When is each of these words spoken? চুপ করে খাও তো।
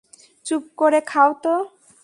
চুপ 0.45 0.63
করে 0.77 0.99
খাও 1.07 1.31
তো। 1.43 1.53